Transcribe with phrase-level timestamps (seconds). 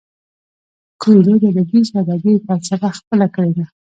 [1.01, 3.65] کویلیو د ادبي ساده ګۍ فلسفه خپله کړې ده.